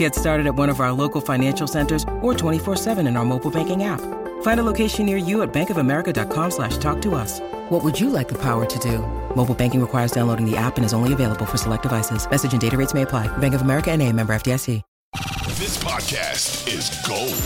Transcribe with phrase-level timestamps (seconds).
[0.00, 3.84] Get started at one of our local financial centers or 24-7 in our mobile banking
[3.84, 4.00] app.
[4.40, 7.38] Find a location near you at bankofamerica.com slash talk to us.
[7.68, 9.00] What would you like the power to do?
[9.36, 12.26] Mobile banking requires downloading the app and is only available for select devices.
[12.30, 13.28] Message and data rates may apply.
[13.38, 14.80] Bank of America and a member FDIC.
[15.58, 17.36] This podcast is gold.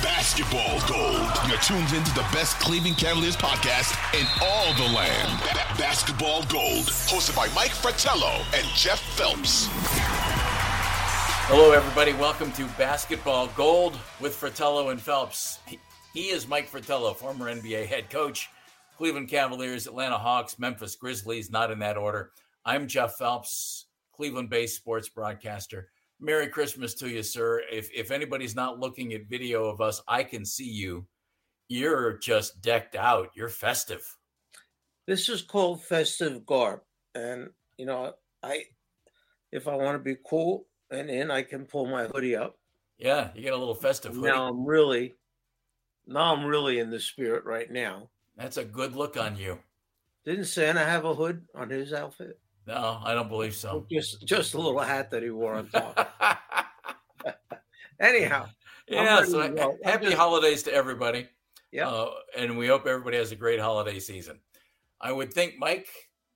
[0.00, 1.28] Basketball gold.
[1.48, 5.40] You're tuned into the best Cleveland Cavaliers podcast in all the land.
[5.40, 6.86] Ba- basketball gold.
[7.10, 9.66] Hosted by Mike Fratello and Jeff Phelps.
[11.52, 12.12] Hello, everybody.
[12.12, 15.58] Welcome to Basketball Gold with Fratello and Phelps.
[16.14, 18.48] He is Mike Fratello, former NBA head coach,
[18.96, 22.30] Cleveland Cavaliers, Atlanta Hawks, Memphis Grizzlies, not in that order.
[22.64, 25.90] I'm Jeff Phelps, Cleveland based sports broadcaster.
[26.20, 27.62] Merry Christmas to you, sir.
[27.68, 31.04] If, if anybody's not looking at video of us, I can see you.
[31.68, 33.30] You're just decked out.
[33.34, 34.06] You're festive.
[35.08, 36.82] This is called festive garb.
[37.16, 38.66] And, you know, I,
[39.50, 42.58] if I want to be cool, and in, I can pull my hoodie up.
[42.98, 44.28] Yeah, you get a little festive hoodie.
[44.28, 45.14] Now I'm really,
[46.06, 48.10] now I'm really in the spirit right now.
[48.36, 49.58] That's a good look on you.
[50.24, 52.38] Didn't Santa have a hood on his outfit?
[52.66, 53.86] No, I don't believe so.
[53.90, 56.12] Just, just a little hat that he wore on top.
[58.00, 58.46] Anyhow,
[58.88, 59.24] yeah.
[59.24, 59.40] So
[59.84, 60.16] happy just...
[60.16, 61.28] holidays to everybody.
[61.70, 64.40] Yeah, uh, and we hope everybody has a great holiday season.
[65.00, 65.88] I would think, Mike,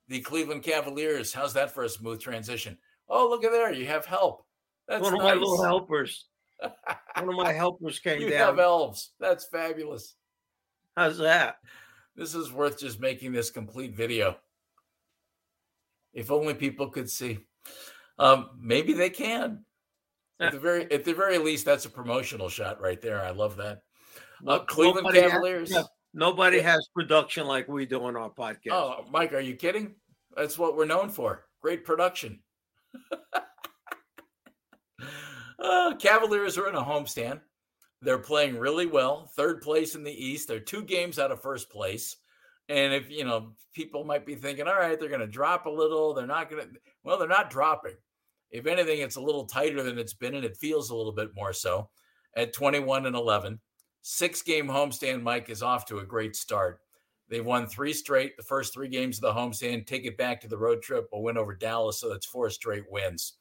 [0.07, 1.33] the Cleveland Cavaliers.
[1.33, 2.77] How's that for a smooth transition?
[3.09, 3.73] Oh, look at there.
[3.73, 4.44] You have help.
[4.87, 5.27] That's one of nice.
[5.27, 6.25] my little helpers.
[6.61, 8.31] one of my helpers came you down.
[8.31, 9.11] You have elves.
[9.19, 10.15] That's fabulous.
[10.95, 11.57] How's that?
[12.15, 14.37] This is worth just making this complete video.
[16.13, 17.39] If only people could see.
[18.17, 19.65] Um, maybe they can.
[20.39, 23.23] At the very at the very least, that's a promotional shot right there.
[23.23, 23.83] I love that.
[24.45, 25.73] Uh, Cleveland nobody Cavaliers.
[25.73, 28.71] Has, nobody has production like we do on our podcast.
[28.71, 29.95] Oh, Mike, are you kidding?
[30.35, 31.45] That's what we're known for.
[31.61, 32.39] Great production.
[35.59, 37.41] uh, Cavaliers are in a homestand.
[38.01, 39.31] They're playing really well.
[39.35, 40.47] Third place in the East.
[40.47, 42.17] They're two games out of first place.
[42.67, 45.69] And if, you know, people might be thinking, all right, they're going to drop a
[45.69, 46.13] little.
[46.13, 46.69] They're not going to,
[47.03, 47.95] well, they're not dropping.
[48.51, 51.35] If anything, it's a little tighter than it's been, and it feels a little bit
[51.35, 51.89] more so
[52.35, 53.59] at 21 and 11.
[54.01, 56.79] Six game homestand, Mike, is off to a great start.
[57.27, 60.47] They've won three straight, the first three games of the homestand, take it back to
[60.47, 61.99] the road trip, a win over Dallas.
[61.99, 63.33] So that's four straight wins.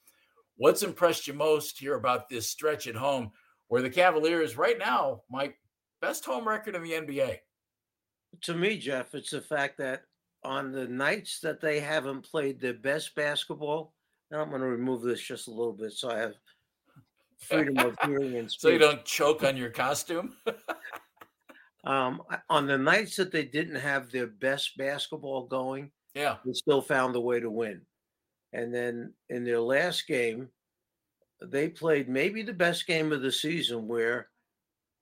[0.56, 3.32] What's impressed you most here about this stretch at home
[3.68, 5.58] where the Cavaliers, right now, Mike,
[6.00, 7.38] best home record in the NBA?
[8.42, 10.02] To me, Jeff, it's the fact that
[10.44, 13.94] on the nights that they haven't played their best basketball,
[14.30, 16.34] and I'm going to remove this just a little bit so I have
[17.38, 18.60] freedom of hearing and speech.
[18.60, 20.34] So you don't choke on your costume?
[21.84, 26.80] um, on the nights that they didn't have their best basketball going, yeah, they still
[26.80, 27.80] found a way to win.
[28.54, 30.48] And then in their last game,
[31.42, 34.28] they played maybe the best game of the season where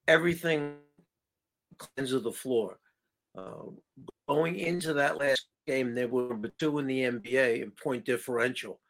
[0.08, 0.76] everything
[1.78, 2.78] cleanses the floor.
[3.36, 3.70] Uh,
[4.26, 8.80] going into that last game, they were number two in the NBA in point differential.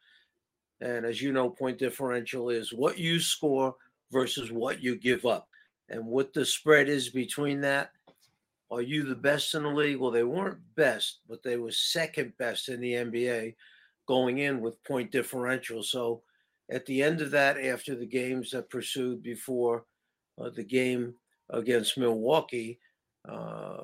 [0.80, 3.74] And as you know, point differential is what you score
[4.12, 5.48] versus what you give up
[5.88, 7.90] and what the spread is between that.
[8.70, 9.98] Are you the best in the league?
[9.98, 13.54] Well, they weren't best, but they were second best in the NBA
[14.06, 15.82] going in with point differential.
[15.82, 16.22] So
[16.70, 19.84] at the end of that, after the games that pursued before
[20.40, 21.14] uh, the game
[21.50, 22.78] against Milwaukee,
[23.28, 23.82] uh,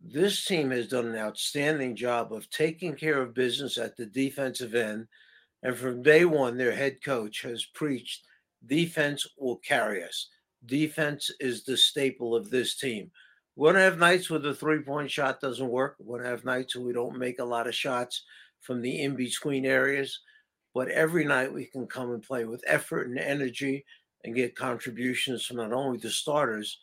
[0.00, 4.74] this team has done an outstanding job of taking care of business at the defensive
[4.74, 5.06] end.
[5.62, 8.22] And from day one, their head coach has preached
[8.66, 10.28] defense will carry us.
[10.66, 13.10] Defense is the staple of this team.
[13.56, 15.96] We're going to have nights where the three point shot doesn't work.
[15.98, 18.22] We're going to have nights where we don't make a lot of shots
[18.60, 20.20] from the in between areas.
[20.74, 23.84] But every night we can come and play with effort and energy
[24.24, 26.78] and get contributions from not only the starters,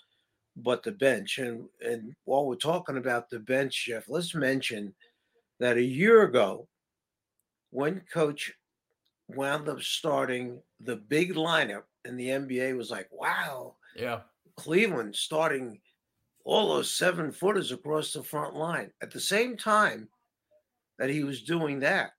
[0.57, 1.37] but the bench.
[1.37, 4.93] And, and while we're talking about the bench, Jeff, let's mention
[5.59, 6.67] that a year ago,
[7.69, 8.51] when coach
[9.29, 13.75] wound up starting the big lineup and the NBA was like, wow.
[13.95, 14.21] Yeah.
[14.55, 15.79] Cleveland starting
[16.43, 18.91] all those seven footers across the front line.
[19.01, 20.07] At the same time
[20.99, 22.11] that he was doing that,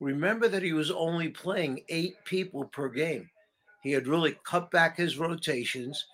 [0.00, 3.28] remember that he was only playing eight people per game.
[3.82, 6.04] He had really cut back his rotations.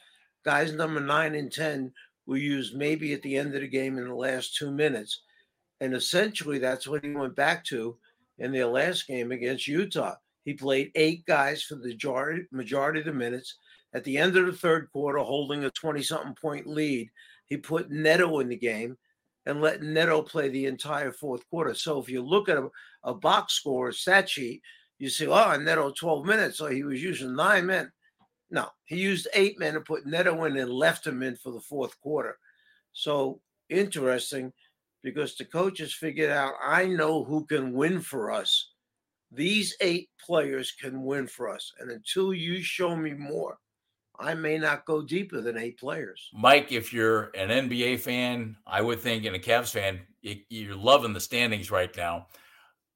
[0.44, 1.92] Guys number nine and 10
[2.26, 5.22] were used maybe at the end of the game in the last two minutes.
[5.80, 7.96] And essentially, that's what he went back to
[8.38, 10.14] in their last game against Utah.
[10.44, 13.56] He played eight guys for the majority, majority of the minutes.
[13.94, 17.10] At the end of the third quarter, holding a 20 something point lead,
[17.46, 18.96] he put Neto in the game
[19.46, 21.74] and let Neto play the entire fourth quarter.
[21.74, 22.68] So if you look at a,
[23.02, 24.62] a box score, a stat sheet,
[24.98, 26.58] you see, oh, Neto 12 minutes.
[26.58, 27.90] So he was using nine men.
[28.50, 31.60] No, he used eight men and put Neto in and left him in for the
[31.60, 32.38] fourth quarter.
[32.92, 34.52] So interesting
[35.02, 38.70] because the coaches figured out I know who can win for us.
[39.32, 41.72] These eight players can win for us.
[41.80, 43.58] And until you show me more,
[44.18, 46.30] I may not go deeper than eight players.
[46.32, 51.12] Mike, if you're an NBA fan, I would think, and a Cavs fan, you're loving
[51.12, 52.26] the standings right now.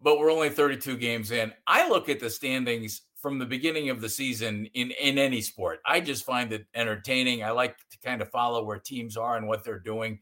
[0.00, 1.52] But we're only 32 games in.
[1.66, 5.80] I look at the standings from the beginning of the season in in any sport.
[5.84, 7.42] I just find it entertaining.
[7.42, 10.20] I like to kind of follow where teams are and what they're doing.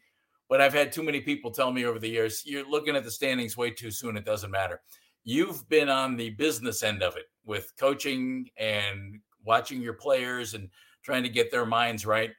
[0.48, 3.10] But I've had too many people tell me over the years, you're looking at the
[3.10, 4.16] standings way too soon.
[4.16, 4.80] It doesn't matter.
[5.24, 10.70] You've been on the business end of it with coaching and watching your players and
[11.06, 12.32] trying to get their minds right.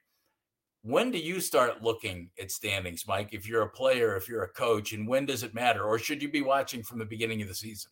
[0.84, 3.30] When do you start looking at standings, Mike?
[3.32, 5.86] If you're a player, if you're a coach, and when does it matter?
[5.86, 7.92] Or should you be watching from the beginning of the season?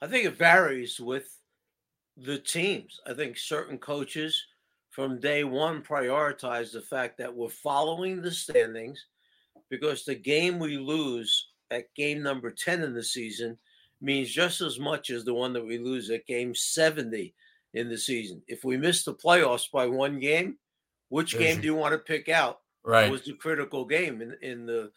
[0.00, 1.28] I think it varies with
[2.16, 3.00] the teams.
[3.04, 4.40] I think certain coaches
[4.90, 9.06] from day one prioritize the fact that we're following the standings
[9.70, 13.58] because the game we lose at game number 10 in the season
[14.00, 17.34] means just as much as the one that we lose at game 70
[17.76, 18.42] in the season.
[18.48, 20.56] If we miss the playoffs by one game,
[21.10, 22.60] which game do you want to pick out?
[22.84, 23.10] Right.
[23.10, 24.90] Was the critical game in, in the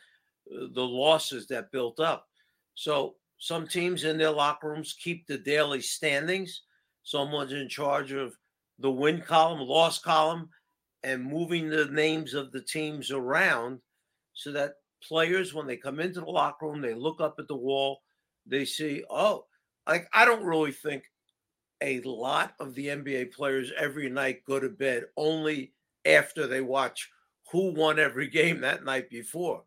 [0.49, 2.27] the losses that built up.
[2.73, 6.63] So some teams in their locker rooms keep the daily standings.
[7.03, 8.33] Someone's in charge of
[8.79, 10.49] the win column, loss column,
[11.03, 13.79] and moving the names of the teams around
[14.33, 14.73] so that
[15.03, 17.99] players, when they come into the locker room, they look up at the wall,
[18.45, 19.45] they see, oh,
[19.87, 21.03] like I don't really think
[21.81, 25.73] a lot of the NBA players every night go to bed only
[26.05, 27.09] after they watch
[27.51, 29.63] who won every game that night before.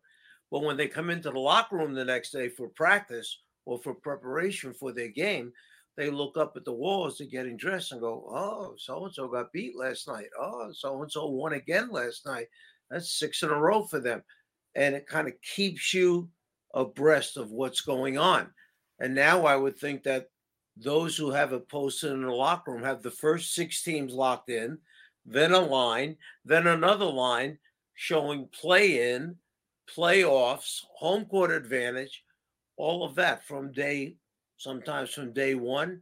[0.51, 3.95] But when they come into the locker room the next day for practice or for
[3.95, 5.51] preparation for their game,
[5.97, 9.27] they look up at the walls they're getting dressed and go, Oh, so and so
[9.27, 10.27] got beat last night.
[10.39, 12.47] Oh, so and so won again last night.
[12.89, 14.23] That's six in a row for them
[14.75, 16.29] and it kind of keeps you
[16.73, 18.51] abreast of what's going on.
[18.99, 20.27] And now I would think that
[20.77, 24.49] those who have it posted in the locker room have the first six teams locked
[24.49, 24.77] in,
[25.25, 27.57] then a line, then another line
[27.93, 29.35] showing play in,
[29.95, 32.23] playoffs, home court advantage,
[32.77, 34.15] all of that from day,
[34.57, 36.01] sometimes from day one.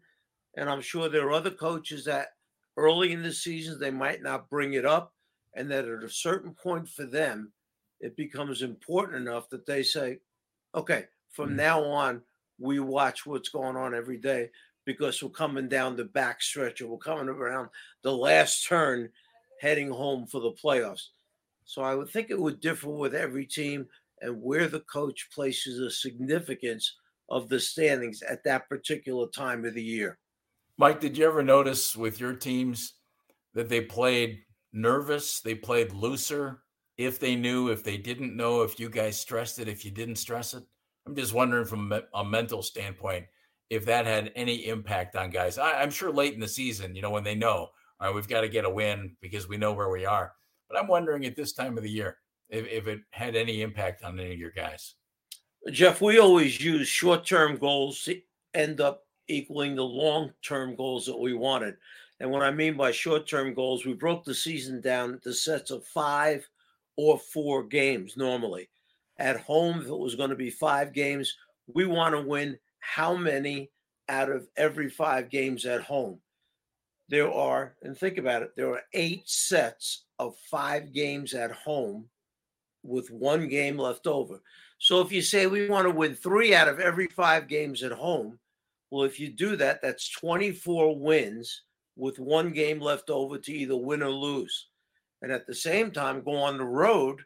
[0.56, 2.30] And I'm sure there are other coaches that
[2.78, 5.14] early in the season they might not bring it up,
[5.56, 7.52] and that at a certain point for them,
[8.00, 10.20] it becomes important enough that they say,
[10.74, 11.58] okay, from mm-hmm.
[11.58, 12.22] now on,
[12.62, 14.50] we watch what's going on every day
[14.86, 17.70] because we're coming down the back stretch or we're coming around
[18.04, 19.10] the last turn
[19.60, 21.08] heading home for the playoffs.
[21.66, 23.88] So I would think it would differ with every team
[24.22, 26.96] and where the coach places the significance
[27.30, 30.18] of the standings at that particular time of the year.
[30.78, 32.94] Mike, did you ever notice with your teams
[33.54, 34.40] that they played
[34.74, 36.62] nervous, they played looser,
[36.98, 40.18] if they knew, if they didn't know, if you guys stressed it, if you didn't
[40.18, 40.64] stress it.
[41.06, 43.26] I'm just wondering from a mental standpoint
[43.70, 45.58] if that had any impact on guys.
[45.58, 48.28] I, am sure late in the season, you know, when they know, all right, we've
[48.28, 50.34] got to get a win because we know where we are.
[50.70, 52.18] But I'm wondering at this time of the year
[52.50, 54.96] if, if it had any impact on any of your guys.
[55.72, 58.20] Jeff, we always use short term goals to
[58.54, 61.76] end up equaling the long term goals that we wanted.
[62.20, 65.72] And what I mean by short term goals, we broke the season down into sets
[65.72, 66.48] of five
[66.98, 68.70] or four games normally.
[69.22, 71.36] At home, if it was going to be five games,
[71.74, 73.70] we want to win how many
[74.10, 76.20] out of every five games at home?
[77.08, 82.10] There are, and think about it, there are eight sets of five games at home
[82.84, 84.42] with one game left over.
[84.80, 87.92] So if you say we want to win three out of every five games at
[87.92, 88.40] home,
[88.90, 91.62] well, if you do that, that's 24 wins
[91.96, 94.68] with one game left over to either win or lose
[95.22, 97.22] and at the same time go on the road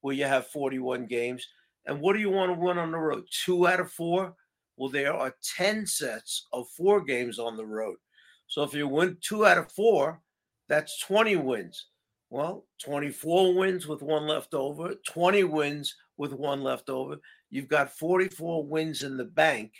[0.00, 1.46] where you have 41 games.
[1.86, 3.24] And what do you want to win on the road?
[3.44, 4.34] Two out of four?
[4.76, 7.96] Well, there are 10 sets of four games on the road.
[8.46, 10.20] So if you win two out of four,
[10.68, 11.86] that's 20 wins.
[12.30, 17.16] Well, 24 wins with one left over, 20 wins with one left over.
[17.50, 19.72] You've got 44 wins in the bank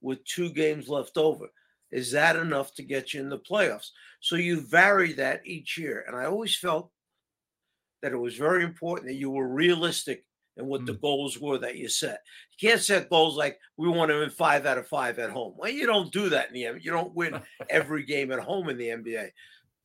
[0.00, 1.46] with two games left over.
[1.90, 3.88] Is that enough to get you in the playoffs?
[4.20, 6.04] So you vary that each year.
[6.06, 6.90] And I always felt
[8.02, 10.24] that it was very important that you were realistic
[10.56, 10.86] in what mm.
[10.86, 12.20] the goals were that you set.
[12.58, 15.54] You can't set goals like we want to win five out of five at home.
[15.56, 16.84] Well, you don't do that in the NBA.
[16.84, 17.40] You don't win
[17.70, 19.30] every game at home in the NBA.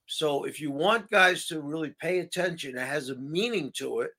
[0.07, 4.11] So if you want guys to really pay attention, it has a meaning to it.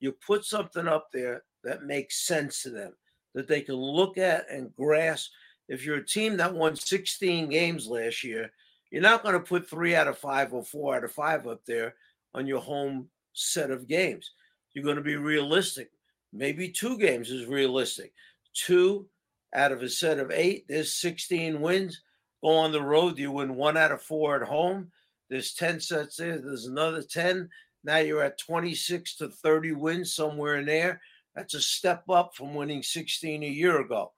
[0.00, 2.92] You put something up there that makes sense to them,
[3.34, 5.30] that they can look at and grasp.
[5.68, 8.50] If you're a team that won 16 games last year,
[8.90, 11.64] you're not going to put three out of five or four out of five up
[11.66, 11.94] there
[12.34, 14.30] on your home set of games.
[14.72, 15.90] You're going to be realistic.
[16.32, 18.12] Maybe two games is realistic.
[18.54, 19.08] Two
[19.54, 22.02] out of a set of eight, there's 16 wins.
[22.42, 24.90] Go on the road, you win one out of four at home.
[25.30, 27.48] There's 10 sets there, there's another 10.
[27.84, 31.00] Now you're at 26 to 30 wins somewhere in there.
[31.34, 34.12] That's a step up from winning 16 a year ago.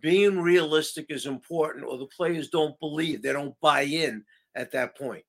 [0.00, 4.96] Being realistic is important, or the players don't believe, they don't buy in at that
[4.96, 5.24] point.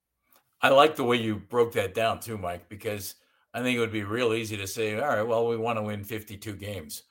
[0.62, 3.16] I like the way you broke that down too, Mike, because
[3.54, 5.84] I think it would be real easy to say, all right, well, we want to
[5.84, 7.04] win 52 games.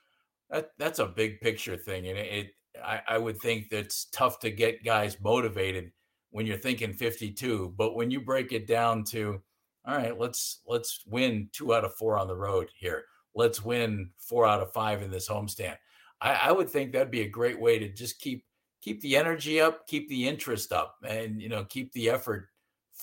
[0.51, 2.47] That that's a big picture thing, and it, it
[2.85, 5.93] I, I would think that's tough to get guys motivated
[6.31, 7.75] when you're thinking 52.
[7.77, 9.41] But when you break it down to,
[9.85, 13.05] all right, let's let's win two out of four on the road here
[13.35, 15.77] let's win four out of five in this homestand.
[16.21, 18.45] I, I would think that'd be a great way to just keep
[18.83, 22.49] keep the energy up, keep the interest up, and you know keep the effort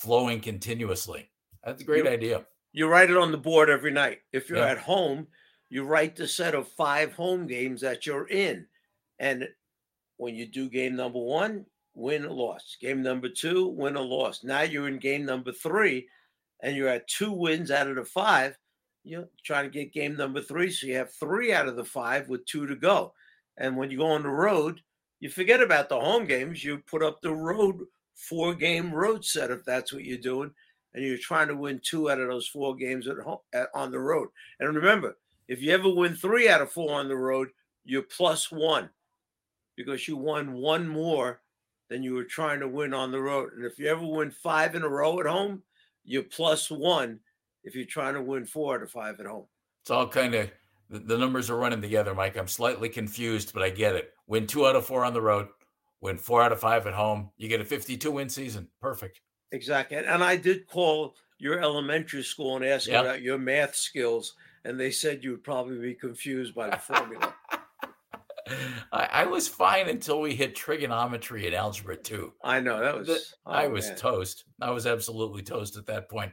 [0.00, 1.30] flowing continuously.
[1.64, 2.46] That's a great you, idea.
[2.72, 4.20] You write it on the board every night.
[4.32, 4.70] If you're yeah.
[4.70, 5.26] at home,
[5.70, 8.66] you write the set of five home games that you're in,
[9.18, 9.48] and
[10.16, 12.76] when you do game number one, win or loss.
[12.80, 14.44] Game number two, win or loss.
[14.44, 16.08] Now you're in game number three,
[16.62, 18.56] and you're at two wins out of the five
[19.04, 20.70] You're trying to get game number three.
[20.70, 23.14] So you have three out of the five with two to go.
[23.56, 24.80] And when you go on the road,
[25.20, 26.62] you forget about the home games.
[26.64, 27.80] You put up the road
[28.18, 30.50] four game road set if that's what you're doing,
[30.92, 33.90] and you're trying to win two out of those four games at home at, on
[33.90, 34.28] the road.
[34.60, 37.48] And remember, if you ever win three out of four on the road,
[37.84, 38.90] you're plus one
[39.76, 41.40] because you won one more
[41.88, 43.52] than you were trying to win on the road.
[43.54, 45.62] And if you ever win five in a row at home,
[46.04, 47.20] you're plus one
[47.64, 49.46] if you're trying to win four out of five at home.
[49.82, 50.50] It's all kind of
[50.90, 52.36] the numbers are running together, Mike.
[52.36, 54.12] I'm slightly confused, but I get it.
[54.26, 55.48] Win two out of four on the road,
[56.00, 57.30] win four out of five at home.
[57.36, 58.68] You get a 52 win season.
[58.80, 59.20] Perfect.
[59.52, 59.96] Exactly.
[59.96, 63.04] And I did call your elementary school and ask yep.
[63.04, 67.34] about your math skills, and they said you would probably be confused by the formula.
[68.92, 72.32] I, I, was fine until we hit trigonometry and algebra two.
[72.42, 73.06] I know that was.
[73.06, 73.96] The, oh, I was man.
[73.96, 74.44] toast.
[74.60, 76.32] I was absolutely toast at that point.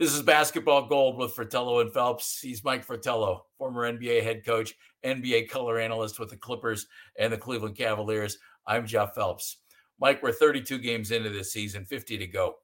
[0.00, 2.40] This is Basketball Gold with Fratello and Phelps.
[2.40, 6.86] He's Mike Fratello, former NBA head coach, NBA color analyst with the Clippers
[7.18, 8.38] and the Cleveland Cavaliers.
[8.66, 9.58] I'm Jeff Phelps.
[10.00, 12.54] Mike, we're 32 games into this season, 50 to go.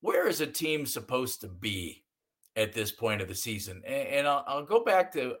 [0.00, 2.02] Where is a team supposed to be
[2.56, 3.80] at this point of the season?
[3.86, 5.36] And, I'll, I'll go back to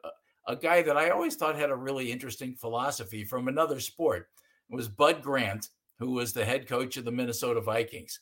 [0.46, 4.28] a guy that I always thought had a really interesting philosophy from another sport.
[4.70, 8.20] It was Bud Grant, who was the head coach of the Minnesota Vikings.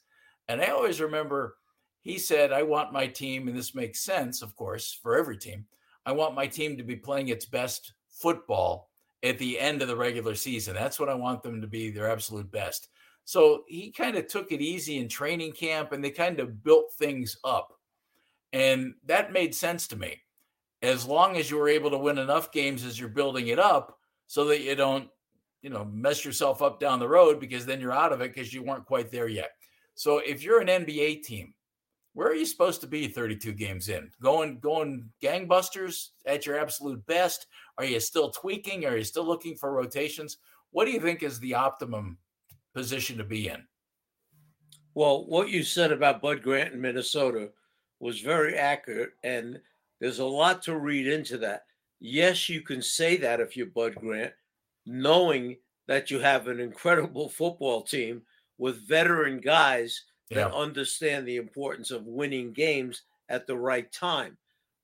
[0.49, 1.57] And I always remember
[2.03, 5.65] he said, I want my team, and this makes sense, of course, for every team.
[6.05, 8.91] I want my team to be playing its best football
[9.23, 10.75] at the end of the regular season.
[10.75, 12.89] That's what I want them to be, their absolute best.
[13.25, 16.93] So he kind of took it easy in training camp and they kind of built
[16.99, 17.73] things up.
[18.53, 20.21] And that made sense to me.
[20.83, 23.97] As long as you were able to win enough games as you're building it up
[24.27, 25.09] so that you don't,
[25.63, 28.53] you know, mess yourself up down the road because then you're out of it because
[28.53, 29.51] you weren't quite there yet.
[29.95, 31.55] So if you're an NBA team
[32.15, 34.11] where are you supposed to be 32 games in?
[34.21, 37.47] Going going gangbusters at your absolute best?
[37.79, 38.85] Are you still tweaking?
[38.85, 40.39] Are you still looking for rotations?
[40.71, 42.19] What do you think is the optimum
[42.75, 43.65] position to be in?
[44.95, 47.51] Well, what you said about Bud Grant in Minnesota
[47.99, 49.59] was very accurate, and
[50.01, 51.63] there's a lot to read into that.
[51.99, 54.33] Yes, you can say that if you're Bud Grant,
[54.85, 55.57] knowing
[55.89, 58.23] that you have an incredible football team
[58.59, 60.49] with veteran guys yeah.
[60.49, 64.37] that understand the importance of winning games at the right time.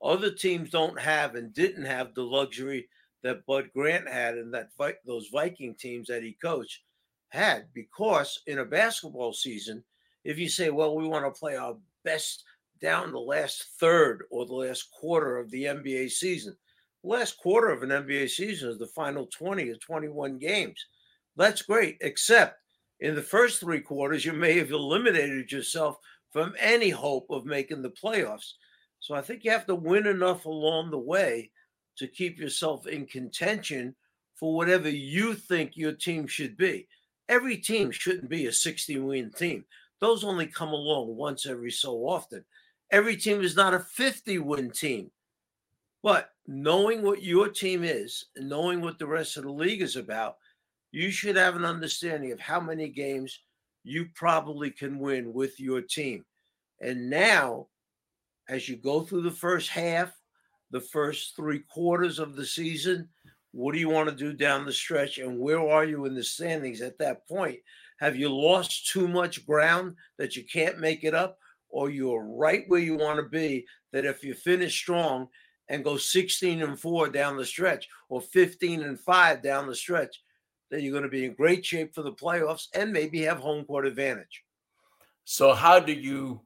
[0.02, 2.88] Other teams don't have and didn't have the luxury
[3.22, 4.70] that Bud Grant had and that
[5.04, 6.82] those Viking teams that he coached.
[7.30, 9.82] had because in a basketball season,
[10.24, 12.44] if you say, well, we want to play our best
[12.80, 16.56] down the last third or the last quarter of the NBA season,
[17.02, 20.86] the last quarter of an NBA season is the final 20 or 21 games.
[21.36, 22.56] That's great, except
[23.00, 25.98] in the first three quarters, you may have eliminated yourself
[26.32, 28.52] from any hope of making the playoffs.
[29.00, 31.50] So I think you have to win enough along the way
[31.98, 33.94] to keep yourself in contention
[34.34, 36.86] for whatever you think your team should be.
[37.28, 39.64] Every team shouldn't be a 60 win team.
[40.00, 42.44] Those only come along once every so often.
[42.90, 45.10] Every team is not a 50 win team.
[46.02, 49.96] But knowing what your team is and knowing what the rest of the league is
[49.96, 50.36] about,
[50.90, 53.40] you should have an understanding of how many games
[53.84, 56.24] you probably can win with your team.
[56.80, 57.66] And now,
[58.48, 60.12] as you go through the first half,
[60.70, 63.08] the first three quarters of the season,
[63.52, 65.18] what do you want to do down the stretch?
[65.18, 67.58] And where are you in the standings at that point?
[67.98, 71.38] Have you lost too much ground that you can't make it up?
[71.70, 75.28] Or you're right where you want to be, that if you finish strong
[75.68, 80.22] and go 16 and 4 down the stretch or 15 and 5 down the stretch,
[80.70, 83.64] then you're going to be in great shape for the playoffs and maybe have home
[83.64, 84.44] court advantage.
[85.24, 86.42] So, how do you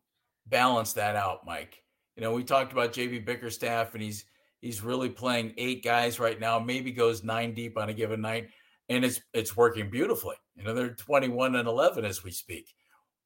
[0.46, 1.82] balance that out, Mike?
[2.16, 4.24] You know, we talked about JB Bickerstaff, and he's
[4.60, 6.58] he's really playing eight guys right now.
[6.58, 8.48] Maybe goes nine deep on a given night,
[8.88, 10.36] and it's it's working beautifully.
[10.56, 12.66] You know, they're 21 and 11 as we speak.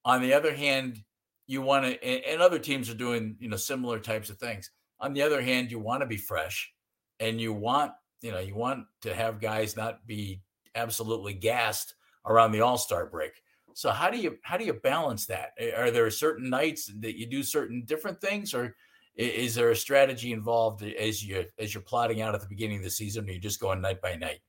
[0.04, 1.02] On the other hand,
[1.46, 4.70] you want to, and, and other teams are doing you know similar types of things.
[5.00, 6.72] On the other hand, you want to be fresh,
[7.20, 10.42] and you want you know you want to have guys not be
[10.76, 11.94] absolutely gassed
[12.26, 13.42] around the All Star break.
[13.74, 15.50] So how do you how do you balance that?
[15.76, 18.76] Are there certain nights that you do certain different things, or
[19.16, 22.84] is there a strategy involved as you as you're plotting out at the beginning of
[22.84, 24.40] the season, or you just going night by night?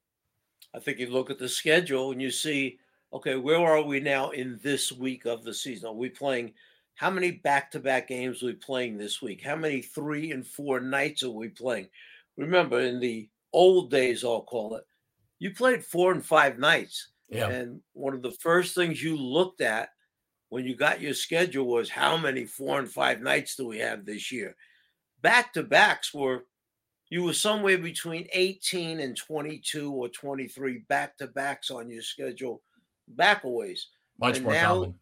[0.73, 2.77] I think you look at the schedule and you see,
[3.11, 5.89] okay, where are we now in this week of the season?
[5.89, 6.53] Are we playing?
[6.95, 9.43] How many back-to-back games are we playing this week?
[9.43, 11.89] How many three and four nights are we playing?
[12.37, 14.85] Remember, in the old days, I'll call it,
[15.39, 17.09] you played four and five nights.
[17.29, 17.49] Yeah.
[17.49, 19.89] And one of the first things you looked at
[20.49, 24.05] when you got your schedule was how many four and five nights do we have
[24.05, 24.55] this year?
[25.21, 26.45] Back to backs were
[27.09, 32.61] you were somewhere between 18 and 22 or 23 back to backs on your schedule
[33.07, 33.87] back a ways.
[34.19, 34.95] Much and more now, common.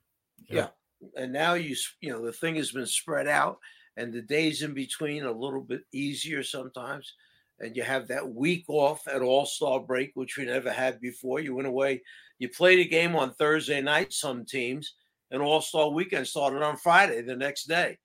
[0.50, 0.67] Yeah.
[1.02, 1.24] yeah.
[1.24, 3.60] And now you you know the thing has been spread out
[3.98, 7.13] and the days in between a little bit easier sometimes
[7.60, 11.39] and you have that week off at All Star break, which we never had before.
[11.39, 12.02] You went away,
[12.39, 14.96] you played a game on Thursday night, some teams,
[15.32, 17.98] and All Star weekend started on Friday the next day.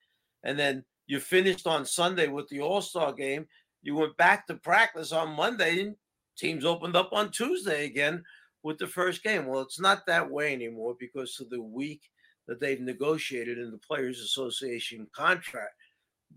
[0.43, 3.45] And then you finished on Sunday with the All Star game.
[3.83, 5.95] You went back to practice on Monday, and
[6.37, 8.23] teams opened up on Tuesday again
[8.63, 9.47] with the first game.
[9.47, 12.01] Well, it's not that way anymore because of the week
[12.47, 15.73] that they've negotiated in the Players Association contract.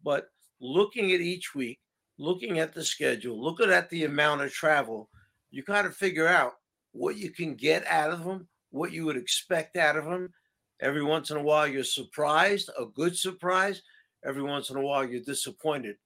[0.02, 0.26] But
[0.60, 1.78] looking at each week,
[2.18, 5.08] looking at the schedule, looking at the amount of travel,
[5.50, 6.54] you got to figure out
[6.92, 10.32] what you can get out of them, what you would expect out of them.
[10.80, 13.82] Every once in a while, you're surprised, a good surprise.
[14.24, 15.96] Every once in a while, you're disappointed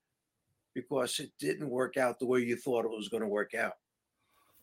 [0.74, 3.74] because it didn't work out the way you thought it was going to work out.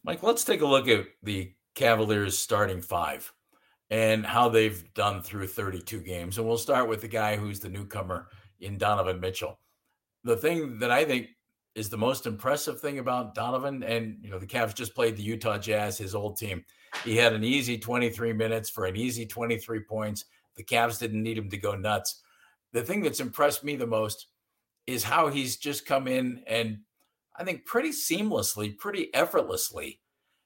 [0.04, 3.32] Mike, let's take a look at the Cavaliers starting five
[3.90, 6.38] and how they've done through 32 games.
[6.38, 8.28] And we'll start with the guy who's the newcomer
[8.60, 9.60] in Donovan Mitchell.
[10.26, 11.30] The thing that I think
[11.76, 13.84] is the most impressive thing about Donovan.
[13.84, 16.64] And, you know, the Cavs just played the Utah Jazz, his old team.
[17.04, 20.26] He had an easy 23 minutes for an easy 23 points.
[20.56, 22.22] The Cavs didn't need him to go nuts.
[22.72, 24.28] The thing that's impressed me the most
[24.88, 26.80] is how he's just come in and
[27.38, 30.00] I think pretty seamlessly, pretty effortlessly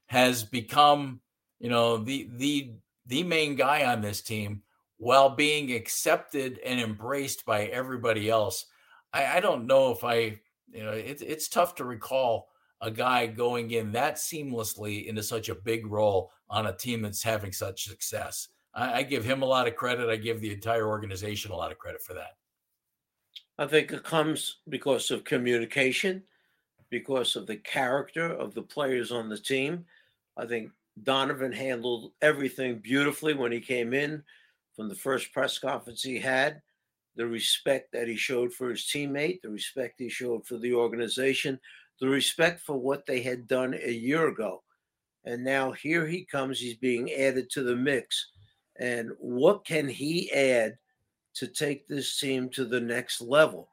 [0.08, 1.22] has become,
[1.60, 2.74] you know, the the
[3.06, 4.63] the main guy on this team
[4.98, 8.65] while being accepted and embraced by everybody else.
[9.13, 10.39] I, I don't know if I
[10.72, 12.50] you know, it's it's tough to recall
[12.82, 17.24] a guy going in that seamlessly into such a big role on a team that's
[17.24, 18.50] having such success.
[18.74, 20.10] I, I give him a lot of credit.
[20.10, 22.38] I give the entire organization a lot of credit for that.
[23.58, 26.24] I think it comes because of communication,
[26.89, 29.86] because of the character of the players on the team.
[30.38, 30.72] I think
[31.04, 34.24] Donovan handled everything beautifully when he came in
[34.74, 36.62] from the first press conference he had
[37.15, 41.60] the respect that he showed for his teammate, the respect he showed for the organization,
[42.00, 44.63] the respect for what they had done a year ago.
[45.26, 48.30] And now here he comes, he's being added to the mix.
[48.80, 50.78] And what can he add
[51.36, 53.69] to take this team to the next level?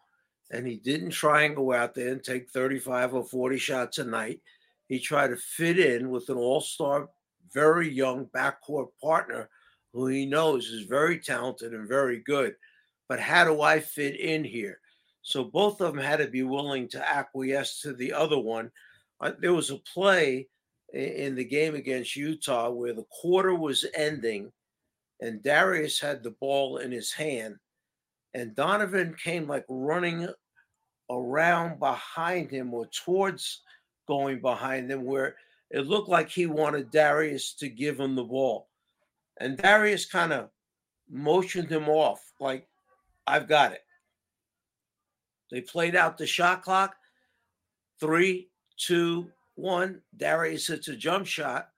[0.50, 4.04] And he didn't try and go out there and take 35 or 40 shots a
[4.04, 4.40] night.
[4.88, 7.08] He tried to fit in with an all star
[7.52, 9.48] very young backcourt partner
[9.92, 12.54] who he knows is very talented and very good.
[13.08, 14.80] But how do I fit in here?
[15.22, 18.70] So both of them had to be willing to acquiesce to the other one.
[19.20, 20.48] Uh, there was a play
[20.92, 24.52] in the game against Utah where the quarter was ending
[25.20, 27.56] and Darius had the ball in his hand
[28.34, 30.28] and Donovan came like running
[31.10, 33.62] around behind him or towards
[34.06, 35.36] going behind him where
[35.70, 38.68] it looked like he wanted Darius to give him the ball.
[39.40, 40.50] And Darius kind of
[41.10, 42.66] motioned him off, like,
[43.26, 43.82] I've got it.
[45.50, 46.96] They played out the shot clock.
[48.00, 50.00] Three, two, one.
[50.16, 51.70] Darius hits a jump shot.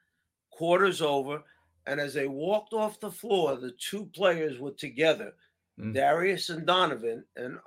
[0.51, 1.43] Quarters over.
[1.89, 5.33] And as they walked off the floor, the two players were together,
[5.81, 5.95] mm.
[5.95, 7.25] Darius and Donovan.
[7.37, 7.59] And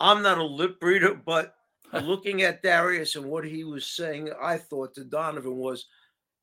[0.00, 1.54] I'm not a lip reader, but
[1.92, 5.84] looking at Darius and what he was saying, I thought to Donovan was,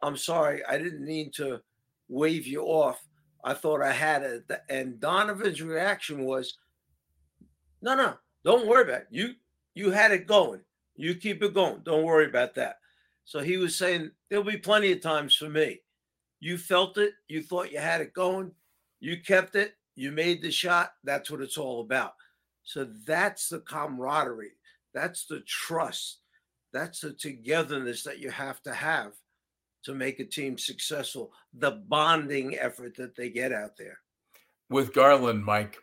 [0.03, 1.61] I'm sorry, I didn't mean to
[2.09, 3.03] wave you off.
[3.43, 4.49] I thought I had it.
[4.69, 6.57] And Donovan's reaction was,
[7.81, 9.07] no, no, don't worry about it.
[9.11, 9.33] You
[9.75, 10.61] you had it going.
[10.95, 11.81] You keep it going.
[11.83, 12.77] Don't worry about that.
[13.25, 15.81] So he was saying, there'll be plenty of times for me.
[16.39, 17.13] You felt it.
[17.27, 18.51] You thought you had it going.
[18.99, 19.73] You kept it.
[19.95, 20.93] You made the shot.
[21.03, 22.13] That's what it's all about.
[22.63, 24.57] So that's the camaraderie.
[24.93, 26.19] That's the trust.
[26.71, 29.13] That's the togetherness that you have to have
[29.83, 31.31] to make a team successful.
[31.53, 33.99] The bonding effort that they get out there.
[34.69, 35.77] With Garland, Mike,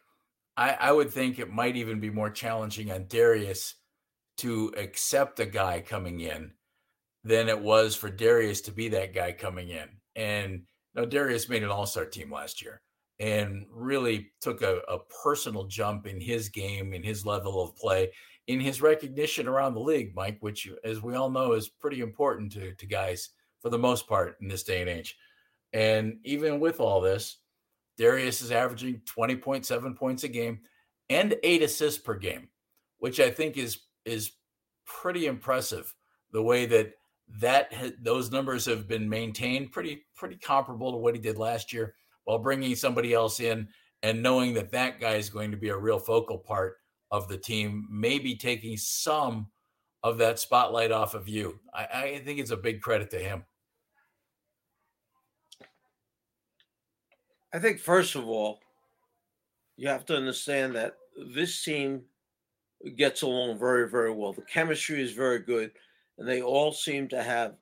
[0.57, 3.75] I, I would think it might even be more challenging on Darius
[4.39, 6.53] to accept a guy coming in
[7.25, 9.89] than it was for Darius to be that guy coming in.
[10.17, 10.63] And
[10.95, 12.81] now Darius made an all-star team last year
[13.19, 18.11] and really took a, a, personal jump in his game, in his level of play,
[18.47, 22.51] in his recognition around the league, Mike, which, as we all know, is pretty important
[22.53, 23.29] to, to guys
[23.61, 25.17] for the most part in this day and age.
[25.73, 27.39] And even with all this,
[27.97, 30.61] Darius is averaging 20.7 points a game
[31.09, 32.49] and eight assists per game,
[32.99, 34.33] which I think is is
[34.87, 35.95] pretty impressive.
[36.33, 36.93] The way that
[37.39, 41.95] that those numbers have been maintained, pretty pretty comparable to what he did last year
[42.25, 43.69] while bringing somebody else in
[44.03, 46.77] and knowing that that guy is going to be a real focal part
[47.11, 49.47] of the team, maybe taking some
[50.03, 51.59] of that spotlight off of you.
[51.75, 53.45] I, I think it's a big credit to him.
[57.53, 58.61] I think, first of all,
[59.77, 60.97] you have to understand that
[61.35, 62.03] this team
[62.97, 64.33] gets along very, very well.
[64.33, 65.73] The chemistry is very good,
[66.19, 67.57] and they all seem to have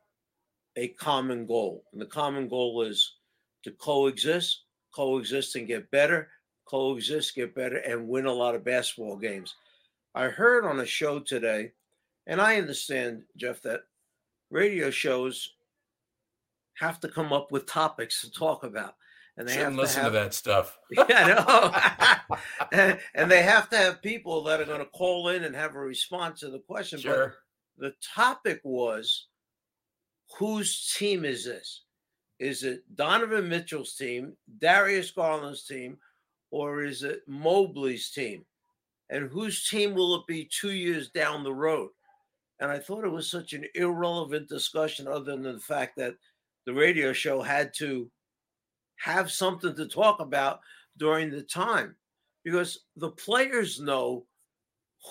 [0.77, 1.85] a common goal.
[1.93, 3.15] And the common goal is
[3.65, 4.63] to coexist,
[4.95, 6.29] coexist and get better,
[6.67, 9.55] coexist, get better, and win a lot of basketball games.
[10.15, 11.73] I heard on a show today,
[12.27, 13.81] and I understand, Jeff, that
[14.51, 15.55] radio shows
[16.75, 18.95] have to come up with topics to talk about.
[19.39, 20.79] And they Shouldn't have to listen have, to that stuff.
[21.09, 22.37] Yeah, no.
[22.73, 25.77] and, and, they have to have people that are going to call in and have
[25.77, 26.99] a response to the question.
[26.99, 27.37] Sure.
[27.79, 29.29] But the topic was
[30.39, 31.85] whose team is this?
[32.41, 35.99] Is it Donovan Mitchell's team, Darius Garland's team,
[36.51, 38.45] or is it Mobley's team?
[39.09, 41.91] And whose team will it be two years down the road?
[42.61, 46.15] And I thought it was such an irrelevant discussion, other than the fact that
[46.67, 48.11] the radio show had to
[48.99, 50.61] have something to talk about
[50.97, 51.95] during the time
[52.45, 54.25] because the players know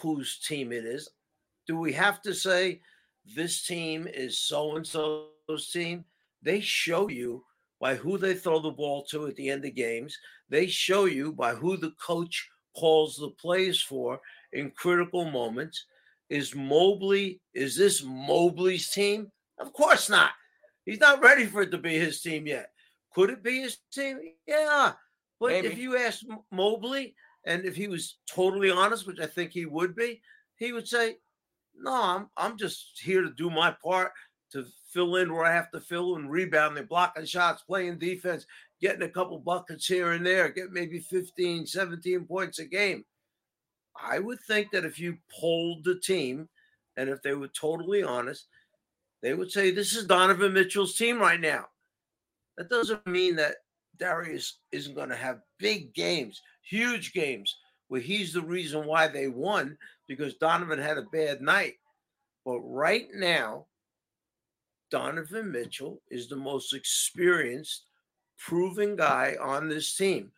[0.01, 1.09] whose team it is.
[1.67, 2.81] Do we have to say
[3.35, 6.05] this team is so and so's team?
[6.41, 7.43] They show you
[7.79, 10.17] by who they throw the ball to at the end of games.
[10.49, 14.19] They show you by who the coach calls the plays for
[14.53, 15.85] in critical moments.
[16.29, 19.31] Is Mobley, is this Mobley's team?
[19.59, 20.31] Of course not.
[20.85, 22.71] He's not ready for it to be his team yet.
[23.17, 24.19] Could it be his team?
[24.45, 24.93] Yeah.
[25.39, 25.67] But Maybe.
[25.69, 29.95] if you ask Mobley, and if he was totally honest, which I think he would
[29.95, 30.21] be,
[30.57, 31.15] he would say,
[31.75, 34.11] No, I'm I'm just here to do my part
[34.51, 38.45] to fill in where I have to fill in, rebounding, blocking shots, playing defense,
[38.81, 43.03] getting a couple buckets here and there, get maybe 15, 17 points a game.
[43.99, 46.49] I would think that if you polled the team
[46.97, 48.45] and if they were totally honest,
[49.23, 51.65] they would say this is Donovan Mitchell's team right now.
[52.57, 53.57] That doesn't mean that
[53.97, 57.55] Darius isn't going to have big games, huge games,
[57.87, 61.75] where he's the reason why they won because Donovan had a bad night.
[62.45, 63.65] But right now,
[64.89, 67.83] Donovan Mitchell is the most experienced,
[68.37, 70.31] proven guy on this team.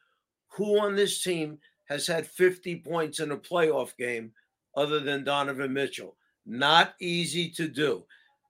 [0.53, 4.32] Who on this team has had 50 points in a playoff game
[4.75, 6.15] other than Donovan Mitchell?
[6.45, 8.05] Not easy to do.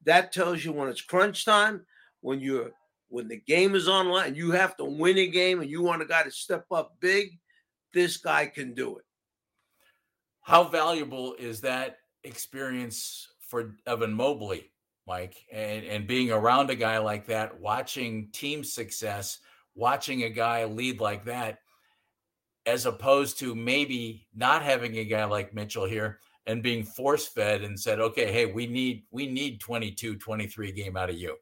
[0.06, 1.86] That tells you when it's crunch time,
[2.22, 2.72] when you're
[3.10, 6.06] when the game is online, you have to win a game and you want a
[6.06, 7.40] guy to step up big,
[7.94, 9.06] this guy can do it.
[10.42, 14.72] How valuable is that experience for Evan Mobley,
[15.08, 19.40] Mike, and, and being around a guy like that, watching team success,
[19.76, 21.60] watching a guy lead like that,
[22.66, 27.64] as opposed to maybe not having a guy like Mitchell here and being force fed
[27.64, 31.36] and said, okay, hey, we need we need 22, 23 game out of you.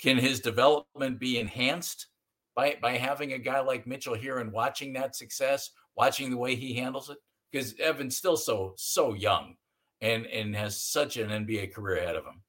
[0.00, 2.06] Can his development be enhanced
[2.54, 6.54] by by having a guy like Mitchell here and watching that success, watching the way
[6.54, 7.18] he handles it?
[7.52, 9.56] Because Evan's still so so young
[10.00, 12.42] and and has such an NBA career ahead of him.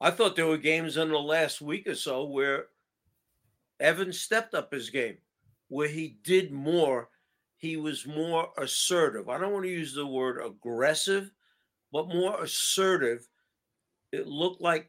[0.00, 2.66] I thought there were games in the last week or so where
[3.80, 5.18] Evan stepped up his game,
[5.68, 7.08] where he did more.
[7.56, 9.28] He was more assertive.
[9.28, 11.32] I don't want to use the word aggressive,
[11.90, 13.26] but more assertive.
[14.12, 14.88] It looked like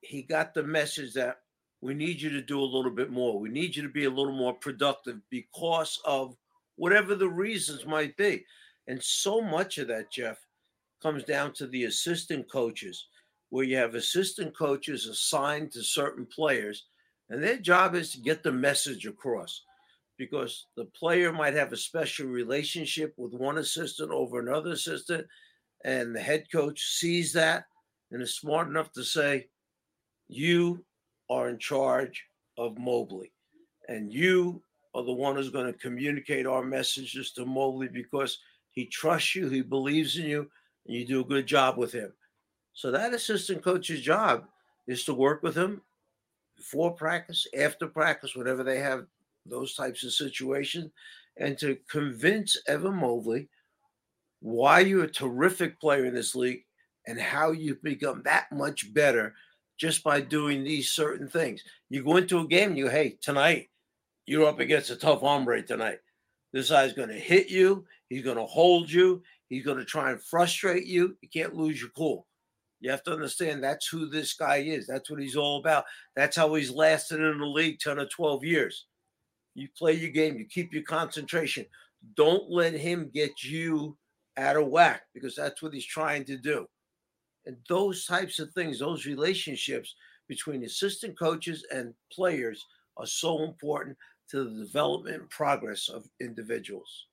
[0.00, 1.38] he got the message that
[1.80, 3.38] we need you to do a little bit more.
[3.38, 6.36] We need you to be a little more productive because of
[6.76, 8.44] whatever the reasons might be.
[8.86, 10.38] And so much of that, Jeff,
[11.02, 13.06] comes down to the assistant coaches,
[13.48, 16.86] where you have assistant coaches assigned to certain players,
[17.30, 19.62] and their job is to get the message across
[20.18, 25.26] because the player might have a special relationship with one assistant over another assistant,
[25.84, 27.64] and the head coach sees that
[28.10, 29.46] and is smart enough to say,
[30.30, 30.84] you
[31.28, 32.24] are in charge
[32.56, 33.32] of Mobley,
[33.88, 34.62] and you
[34.94, 38.38] are the one who's going to communicate our messages to Mobley because
[38.70, 40.50] he trusts you, he believes in you,
[40.86, 42.12] and you do a good job with him.
[42.72, 44.44] So that assistant coach's job
[44.86, 45.82] is to work with him
[46.56, 49.06] before practice, after practice, whatever they have
[49.46, 50.90] those types of situations,
[51.36, 53.48] and to convince Evan Mobley
[54.40, 56.64] why you're a terrific player in this league
[57.06, 59.34] and how you've become that much better
[59.80, 61.64] just by doing these certain things.
[61.88, 63.70] You go into a game and you, hey, tonight
[64.26, 65.98] you're up against a tough hombre tonight.
[66.52, 67.86] This guy's going to hit you.
[68.10, 69.22] He's going to hold you.
[69.48, 71.16] He's going to try and frustrate you.
[71.22, 72.26] You can't lose your cool.
[72.80, 74.86] You have to understand that's who this guy is.
[74.86, 75.84] That's what he's all about.
[76.14, 78.86] That's how he's lasted in the league 10 or 12 years.
[79.54, 81.64] You play your game, you keep your concentration.
[82.16, 83.96] Don't let him get you
[84.36, 86.66] out of whack because that's what he's trying to do.
[87.50, 89.96] And those types of things, those relationships
[90.28, 92.64] between assistant coaches and players
[92.96, 93.96] are so important
[94.30, 97.06] to the development and progress of individuals.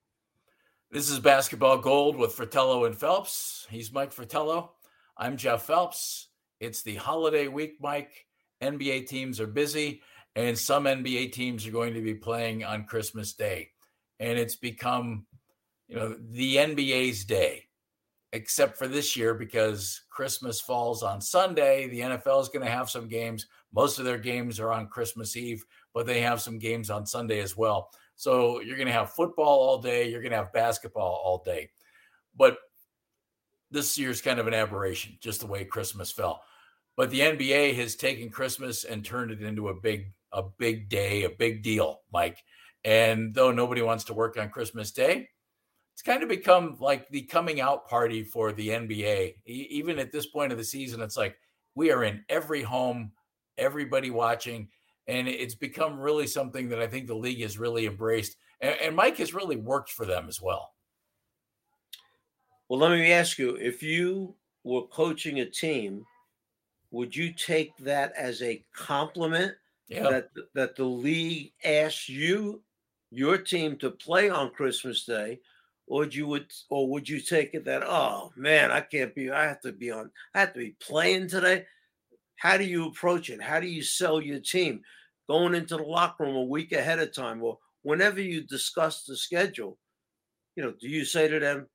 [0.91, 3.65] This is Basketball Gold with Fratello and Phelps.
[3.71, 4.73] He's Mike Fratello.
[5.17, 6.27] I'm Jeff Phelps.
[6.59, 8.27] It's the holiday week, Mike.
[8.61, 10.03] NBA teams are busy,
[10.35, 13.71] and some NBA teams are going to be playing on Christmas Day.
[14.19, 15.25] And it's become,
[15.87, 17.66] you know, the NBA's day
[18.37, 21.89] except for this year because Christmas falls on Sunday.
[21.89, 23.47] The NFL is going to have some games.
[23.73, 27.39] Most of their games are on Christmas Eve, but they have some games on Sunday
[27.39, 27.89] as well.
[28.15, 31.69] So you're going to have football all day, you're going to have basketball all day.
[32.35, 32.57] But
[33.71, 36.41] this year's kind of an aberration, just the way Christmas fell.
[36.95, 41.23] But the NBA has taken Christmas and turned it into a big a big day,
[41.23, 42.43] a big deal, Mike.
[42.83, 45.29] And though nobody wants to work on Christmas Day,
[45.97, 49.33] it's kind of become like the coming out party for the NBA.
[49.47, 51.39] even at this point of the season, it's like
[51.73, 53.11] we are in every home,
[53.57, 54.67] everybody watching,
[55.07, 58.37] and it's become really something that I think the league has really embraced.
[58.61, 60.71] And, and Mike has really worked for them as well.
[62.69, 66.05] Well, let me ask you if you were coaching a team,
[66.91, 69.53] would you take that as a compliment
[69.87, 70.07] yeah.
[70.11, 72.61] that that the league asks you
[73.09, 75.39] your team to play on Christmas Day?
[75.87, 79.43] Or you would or would you take it that oh man i can't be i
[79.43, 81.65] have to be on i have to be playing today?
[82.35, 83.41] How do you approach it?
[83.41, 84.81] How do you sell your team?
[85.27, 89.15] Going into the locker room a week ahead of time or whenever you discuss the
[89.15, 89.77] schedule
[90.57, 91.67] you know do you say to them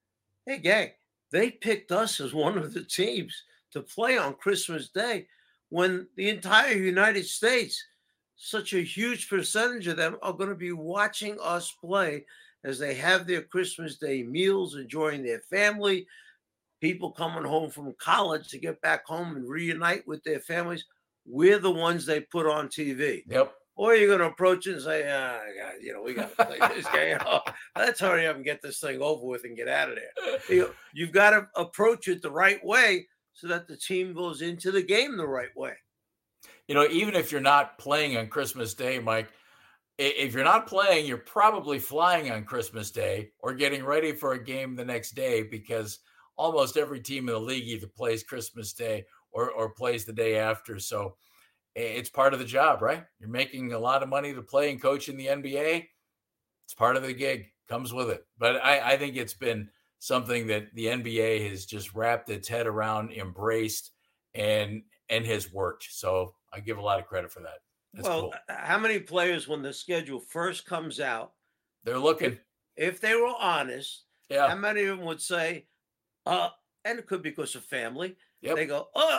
[0.45, 0.91] hey gang
[1.31, 5.27] they picked us as one of the teams to play on christmas day
[5.71, 7.83] when the entire united states
[8.37, 12.27] such a huge percentage of them are going to be watching us play
[12.65, 16.07] as they have their Christmas Day meals, enjoying their family,
[16.81, 20.85] people coming home from college to get back home and reunite with their families.
[21.25, 23.23] We're the ones they put on TV.
[23.29, 23.53] Yep.
[23.75, 26.45] Or you're going to approach it and say, ah, God, you know, we got to
[26.45, 27.19] play this game.
[27.25, 27.41] Oh,
[27.77, 30.39] let's hurry up and get this thing over with and get out of there.
[30.49, 34.71] You you've got to approach it the right way so that the team goes into
[34.71, 35.73] the game the right way.
[36.69, 39.29] You know, even if you're not playing on Christmas Day, Mike,
[39.99, 44.43] if you're not playing, you're probably flying on Christmas Day or getting ready for a
[44.43, 46.01] game the next day because
[46.37, 50.37] almost every team in the league either plays Christmas Day or, or plays the day
[50.39, 50.79] after.
[50.79, 51.17] So
[51.75, 53.05] it's part of the job, right?
[53.19, 55.87] You're making a lot of money to play and coach in the NBA.
[56.65, 58.27] It's part of the gig, comes with it.
[58.39, 62.67] But I, I think it's been something that the NBA has just wrapped its head
[62.67, 63.93] around, embraced,
[64.35, 65.87] and and has worked.
[65.91, 67.59] So I give a lot of credit for that.
[67.95, 68.35] That's well, cool.
[68.49, 71.33] how many players, when the schedule first comes out,
[71.85, 72.39] they're looking.
[72.77, 74.49] If, if they were honest, yeah.
[74.49, 75.67] how many of them would say,
[76.27, 76.49] uh,
[76.85, 78.17] and it could be because of family.
[78.41, 78.57] Yep.
[78.57, 79.19] They go, oh,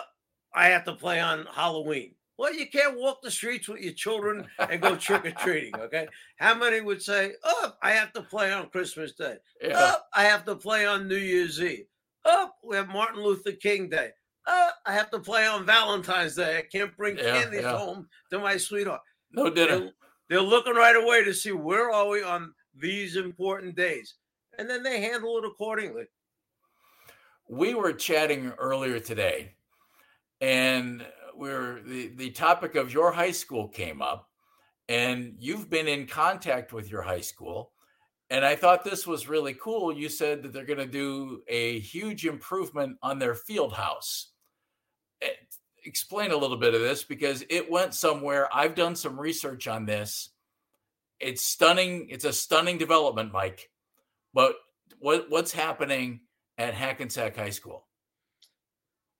[0.54, 2.16] I have to play on Halloween.
[2.38, 5.74] Well, you can't walk the streets with your children and go trick or treating.
[5.80, 6.08] Okay.
[6.38, 9.38] How many would say, Oh, I have to play on Christmas Day?
[9.62, 9.74] Yeah.
[9.76, 11.86] Oh, I have to play on New Year's Eve.
[12.26, 14.12] Oh, we have Martin Luther King Day.
[14.48, 16.58] Oh, I have to play on Valentine's Day.
[16.58, 17.78] I can't bring Yeah, candies yeah.
[17.78, 19.02] home to my sweetheart.
[19.32, 19.80] No dinner.
[19.80, 19.92] They're,
[20.30, 24.16] they're looking right away to see where are we on these important days.
[24.58, 26.06] And then they handle it accordingly.
[27.48, 29.56] we were chatting earlier today
[30.42, 34.30] and we're the, the topic of your high school came up
[34.90, 37.72] and you've been in contact with your high school
[38.30, 41.80] and i thought this was really cool you said that they're going to do a
[41.80, 44.33] huge improvement on their field house
[45.86, 49.86] explain a little bit of this because it went somewhere i've done some research on
[49.86, 50.30] this
[51.20, 53.70] it's stunning it's a stunning development mike
[54.34, 54.56] but
[55.00, 56.22] what what's happening
[56.58, 57.88] at hackensack high school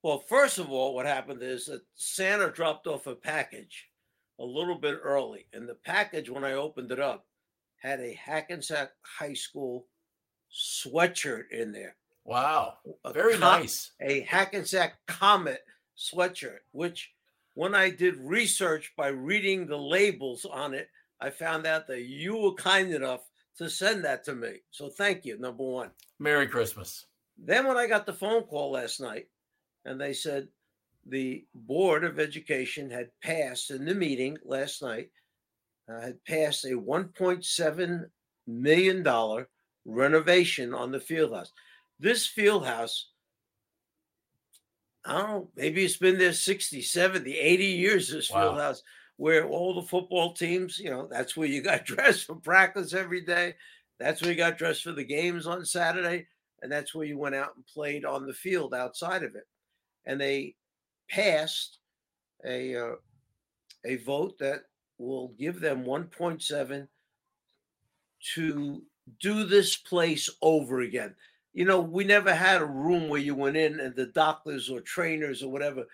[0.04, 3.88] Well, first of all, what happened is that Santa dropped off a package
[4.38, 5.46] a little bit early.
[5.54, 7.26] And the package, when I opened it up,
[7.78, 9.88] had a Hackensack High School
[10.52, 11.96] sweatshirt in there.
[12.26, 15.62] wow A very com- nice A Hackensack Comet
[15.98, 17.12] sweatshirt, which
[17.54, 20.90] when I did research by reading the labels on it,
[21.22, 23.22] I found out that you were kind enough
[23.58, 24.62] to send that to me.
[24.72, 25.92] So thank you, number one.
[26.20, 27.06] merry christmas
[27.38, 29.28] Then when I got the phone call last night,
[29.86, 30.48] and they said
[31.06, 35.10] the board of education had passed in the meeting last night
[35.90, 38.06] uh, had passed a 1.7
[38.48, 39.50] million dollar
[39.86, 41.52] renovation on the field house.
[42.00, 43.10] This field house,
[45.06, 48.10] I don't know, maybe it's been there 60, 70, 80 years.
[48.10, 48.62] This field Wow.
[48.62, 48.84] house
[49.18, 53.22] where all the football teams, you know, that's where you got dressed for practice every
[53.22, 53.56] day.
[54.00, 56.28] That's where you got dressed for the games on Saturday
[56.62, 59.44] and that's where you went out and played on the field outside of it.
[60.06, 60.56] And they
[61.10, 61.80] passed
[62.46, 62.96] a uh,
[63.86, 64.64] a vote that
[64.98, 66.88] will give them 1.7
[68.36, 68.82] to
[69.20, 71.14] do this place over again.
[71.54, 74.82] You know, we never had a room where you went in and the doctors or
[74.82, 75.86] trainers or whatever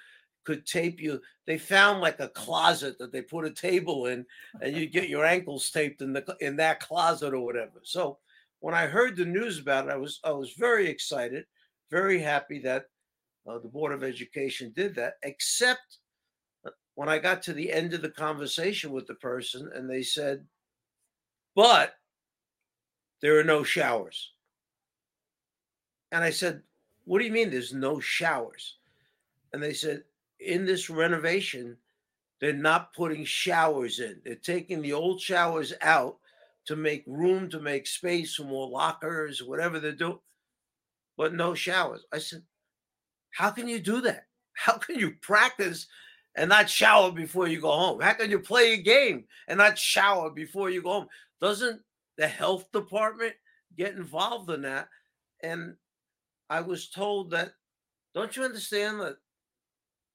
[0.45, 1.22] could tape you.
[1.45, 4.26] They found like a closet that they put a table in,
[4.62, 7.82] and you get your ankles taped in the in that closet or whatever.
[7.84, 8.19] So
[8.60, 11.45] when I heard the news about it, I was I was very excited,
[11.91, 12.86] very happy that
[13.48, 15.15] uh, the Board of Education did that.
[15.24, 15.98] Except
[16.65, 20.04] uh, when I got to the end of the conversation with the person, and they
[20.04, 20.45] said,
[21.54, 21.95] "But
[23.22, 24.32] there are no showers."
[26.12, 26.63] And I said,
[27.06, 28.78] "What do you mean there's no showers?"
[29.54, 30.04] And they said,
[30.39, 31.78] "In this renovation,
[32.39, 34.22] they're not putting showers in.
[34.24, 36.19] They're taking the old showers out."
[36.69, 40.19] to make room, to make space for more lockers, whatever they're doing,
[41.17, 42.06] but no showers.
[42.13, 42.43] I said,
[43.32, 44.28] How can you do that?
[44.54, 45.88] How can you practice
[46.36, 48.02] and not shower before you go home?
[48.02, 51.08] How can you play a game and not shower before you go home?
[51.41, 51.82] Doesn't
[52.17, 53.34] the health department
[53.76, 54.89] get involved in that?
[55.41, 55.76] And
[56.49, 57.53] I was told that,
[58.13, 59.17] don't you understand that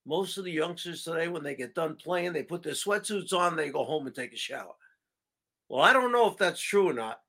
[0.06, 3.56] most of the youngsters today, when they get done playing, they put their sweatsuits on,
[3.56, 4.74] they go home and take a shower.
[5.68, 7.20] Well, I don't know if that's true or not.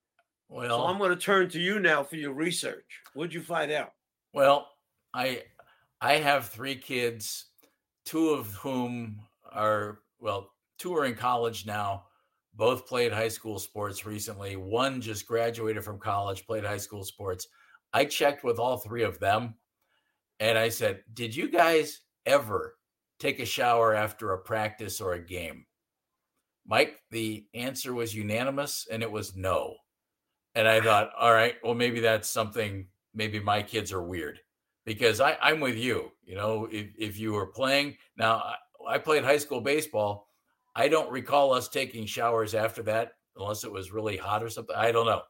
[0.49, 3.01] well So I'm going to turn to you now for your research.
[3.13, 3.93] What'd you find out?
[4.33, 4.69] Well,
[5.13, 5.43] I
[6.01, 7.45] I have three kids,
[8.05, 12.05] two of whom are well, two are in college now.
[12.53, 14.55] Both played high school sports recently.
[14.55, 17.47] One just graduated from college, played high school sports.
[17.93, 19.55] I checked with all three of them
[20.39, 22.77] and I said, "Did you guys ever
[23.19, 25.65] take a shower after a practice or a game?"
[26.67, 29.75] Mike, the answer was unanimous and it was no.
[30.55, 34.39] And I thought, all right, well, maybe that's something, maybe my kids are weird
[34.85, 36.11] because I, I'm with you.
[36.23, 40.29] You know, if, if you were playing, now I, I played high school baseball.
[40.75, 44.75] I don't recall us taking showers after that unless it was really hot or something.
[44.75, 45.21] I don't know.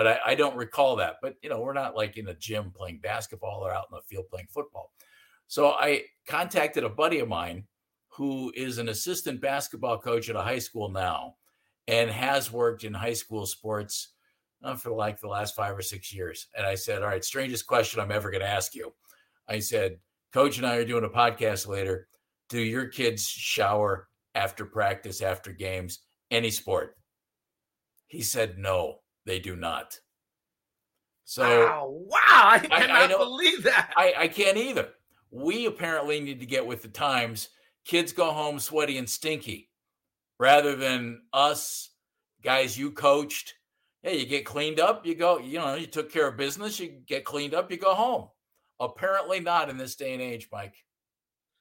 [0.00, 1.16] But I, I don't recall that.
[1.20, 4.00] But, you know, we're not like in a gym playing basketball or out in the
[4.00, 4.92] field playing football.
[5.46, 7.64] So I contacted a buddy of mine
[8.08, 11.34] who is an assistant basketball coach at a high school now
[11.86, 14.14] and has worked in high school sports
[14.64, 16.46] uh, for like the last five or six years.
[16.56, 18.94] And I said, All right, strangest question I'm ever going to ask you.
[19.48, 19.98] I said,
[20.32, 22.08] Coach and I are doing a podcast later.
[22.48, 25.98] Do your kids shower after practice, after games,
[26.30, 26.96] any sport?
[28.06, 29.98] He said, no, they do not.
[31.24, 33.92] So, wow, wow I cannot I, I believe that.
[33.96, 34.88] I, I can't either.
[35.30, 37.50] We apparently need to get with the times.
[37.84, 39.70] Kids go home sweaty and stinky
[40.38, 41.90] rather than us
[42.42, 43.54] guys you coached.
[44.02, 46.88] Hey, you get cleaned up, you go, you know, you took care of business, you
[47.06, 48.28] get cleaned up, you go home.
[48.80, 50.74] Apparently not in this day and age, Mike.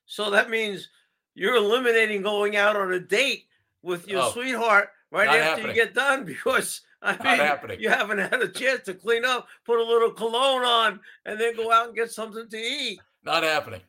[0.06, 0.90] So that means
[1.36, 3.46] you're eliminating going out on a date
[3.82, 5.68] with your oh, sweetheart right after happening.
[5.68, 7.80] you get done because I not mean happening.
[7.80, 11.56] you haven't had a chance to clean up, put a little cologne on, and then
[11.56, 13.00] go out and get something to eat.
[13.24, 13.82] Not happening.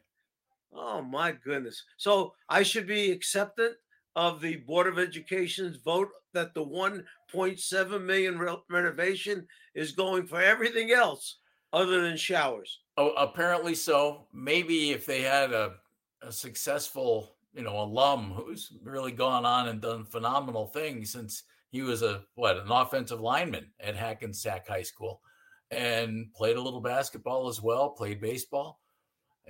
[0.73, 1.85] Oh my goodness.
[1.97, 3.75] So I should be acceptant
[4.17, 10.41] of the Board of Education's vote that the 1.7 million re- renovation is going for
[10.41, 11.39] everything else
[11.73, 12.81] other than showers.
[12.97, 14.27] Oh, apparently so.
[14.33, 15.75] Maybe if they had a,
[16.23, 21.83] a successful, you know, alum who's really gone on and done phenomenal things since he
[21.83, 25.21] was a what an offensive lineman at Hackensack High School
[25.71, 28.81] and played a little basketball as well, played baseball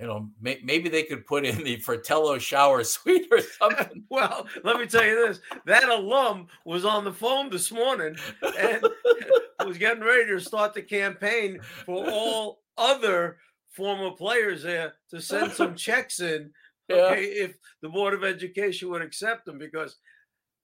[0.01, 4.03] you know, may, maybe they could put in the Fratello shower suite or something.
[4.09, 8.15] well, let me tell you this: that alum was on the phone this morning
[8.57, 8.83] and
[9.65, 13.37] was getting ready to start the campaign for all other
[13.69, 16.51] former players there to send some checks in.
[16.91, 17.43] Okay, yeah.
[17.45, 19.97] if the board of education would accept them, because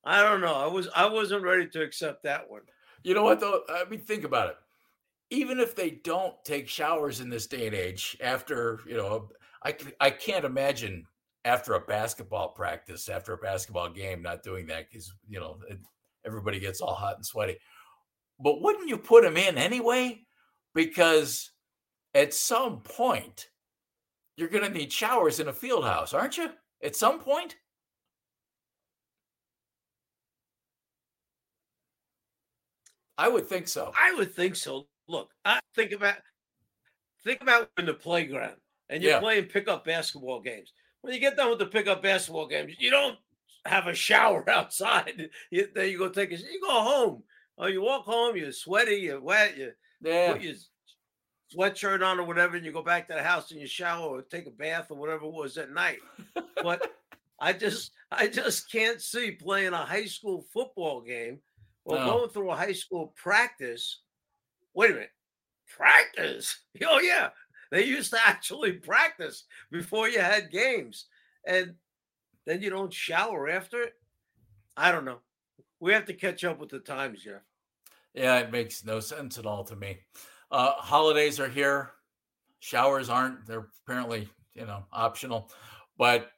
[0.07, 2.61] I don't know, I was I wasn't ready to accept that one.
[3.03, 3.61] You know what though?
[3.69, 4.55] I mean, think about it.
[5.29, 9.27] Even if they don't take showers in this day and age after you know
[9.63, 11.05] i, I can't imagine
[11.43, 15.59] after a basketball practice after a basketball game not doing that because you know
[16.25, 17.57] everybody gets all hot and sweaty.
[18.39, 20.21] But wouldn't you put them in anyway?
[20.73, 21.51] Because
[22.13, 23.49] at some point
[24.37, 26.49] you're going to need showers in a field house aren't you?
[26.81, 27.57] At some point
[33.17, 33.91] I would think so.
[33.99, 36.15] I would think so look, I think about
[37.23, 38.55] think about in the playground
[38.89, 39.19] and you're yeah.
[39.19, 40.73] playing pickup basketball games.
[41.01, 43.17] When you get done with the pickup basketball games, you don't
[43.65, 45.29] have a shower outside.
[45.51, 47.23] You, then you go take a you go home.
[47.57, 50.33] Oh, you walk home, you're sweaty, you're wet, you yeah.
[50.33, 50.53] put your
[51.55, 54.21] sweatshirt on or whatever, and you go back to the house and you shower or
[54.21, 55.97] take a bath or whatever it was at night.
[56.61, 56.91] but
[57.39, 61.39] I just I just can't see playing a high school football game
[61.87, 62.05] or no.
[62.05, 64.01] going through a high school practice
[64.77, 65.11] wait a minute,
[65.67, 66.59] practice?
[66.85, 67.29] Oh, yeah.
[67.71, 71.07] They used to actually practice before you had games.
[71.45, 71.73] And
[72.45, 73.93] then you don't shower after it.
[74.77, 75.19] I don't know.
[75.79, 77.41] We have to catch up with the times, Jeff.
[78.13, 79.97] Yeah, it makes no sense at all to me.
[80.51, 81.91] Uh, holidays are here.
[82.59, 83.45] Showers aren't.
[83.47, 85.51] They're apparently, you know, optional.
[85.97, 86.29] But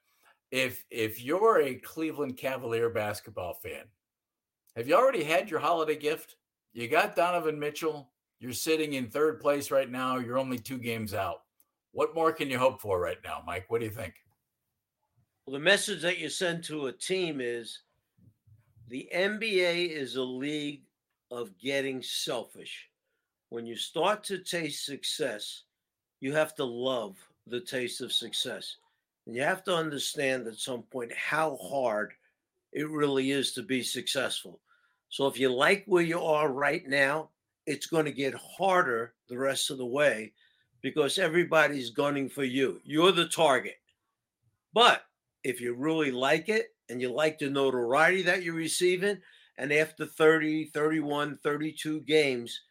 [0.51, 3.83] if if you're a Cleveland Cavalier basketball fan,
[4.75, 6.35] have you already had your holiday gift?
[6.73, 8.09] You got Donovan Mitchell,
[8.39, 10.17] you're sitting in third place right now.
[10.17, 11.41] You're only two games out.
[11.91, 13.65] What more can you hope for right now, Mike?
[13.67, 14.13] What do you think?
[15.45, 17.79] Well, the message that you send to a team is
[18.87, 20.83] the NBA is a league
[21.31, 22.87] of getting selfish.
[23.49, 25.63] When you start to taste success,
[26.21, 27.17] you have to love
[27.47, 28.77] the taste of success.
[29.25, 32.13] And you have to understand at some point how hard
[32.73, 34.59] it really is to be successful.
[35.09, 37.29] So if you like where you are right now,
[37.65, 40.33] it's going to get harder the rest of the way
[40.81, 42.79] because everybody's gunning for you.
[42.83, 43.75] You're the target.
[44.73, 45.03] But
[45.43, 49.17] if you really like it and you like the notoriety that you're receiving,
[49.57, 52.61] and after 30, 31, 32 games,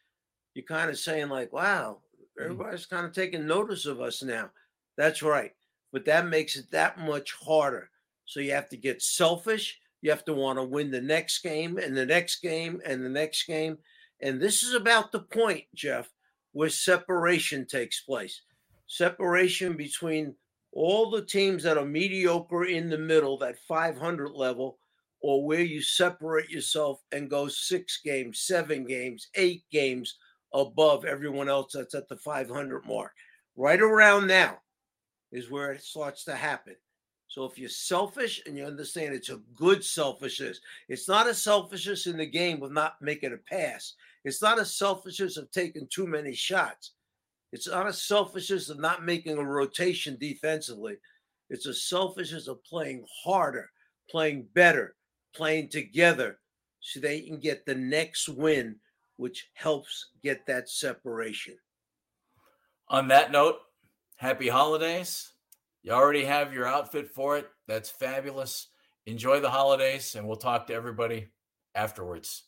[0.54, 1.98] you're kind of saying, like, wow,
[2.38, 2.44] mm.
[2.44, 4.50] everybody's kind of taking notice of us now.
[4.96, 5.52] That's right.
[5.92, 7.90] But that makes it that much harder.
[8.24, 9.78] So you have to get selfish.
[10.00, 13.08] You have to want to win the next game and the next game and the
[13.10, 13.78] next game.
[14.20, 16.08] And this is about the point, Jeff,
[16.52, 18.42] where separation takes place.
[18.86, 20.34] Separation between
[20.72, 24.78] all the teams that are mediocre in the middle, that 500 level,
[25.20, 30.16] or where you separate yourself and go six games, seven games, eight games
[30.54, 33.12] above everyone else that's at the 500 mark.
[33.56, 34.58] Right around now
[35.32, 36.76] is where it starts to happen.
[37.28, 42.06] So if you're selfish and you understand it's a good selfishness, it's not a selfishness
[42.06, 43.94] in the game of not making a pass.
[44.24, 46.92] It's not a selfishness of taking too many shots.
[47.52, 50.96] It's not a selfishness of not making a rotation defensively.
[51.50, 53.70] It's a selfishness of playing harder,
[54.10, 54.96] playing better,
[55.34, 56.38] playing together
[56.80, 58.76] so they can get the next win,
[59.16, 61.56] which helps get that separation.
[62.88, 63.56] On that note,
[64.16, 65.32] happy holidays.
[65.88, 67.48] You already have your outfit for it.
[67.66, 68.66] That's fabulous.
[69.06, 71.28] enjoy the holidays, and we'll talk to everybody
[71.74, 72.44] afterwards.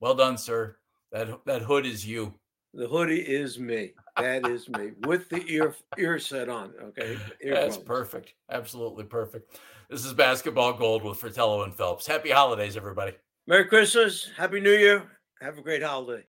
[0.00, 0.76] Well done, sir.
[1.10, 2.32] That that hood is you.
[2.72, 3.92] The hoodie is me.
[4.16, 6.72] That is me with the ear ear set on.
[6.82, 7.74] Okay, Earphones.
[7.76, 8.32] that's perfect.
[8.50, 9.60] Absolutely perfect.
[9.90, 12.06] This is basketball gold with Fratello and Phelps.
[12.06, 13.12] Happy holidays, everybody.
[13.46, 14.30] Merry Christmas.
[14.34, 15.02] Happy New Year.
[15.42, 16.20] Have a great holiday.